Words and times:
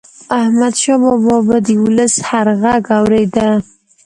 احمدشاه 0.39 0.97
بابا 1.23 1.35
به 1.47 1.57
د 1.65 1.67
ولس 1.83 2.13
هر 2.29 2.47
ږغ 2.61 2.85
اورېده. 2.99 3.49